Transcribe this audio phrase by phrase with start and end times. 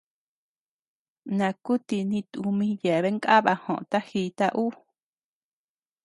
[1.37, 4.65] Nakuti ni tumi yeabean kaba joʼota jita ü.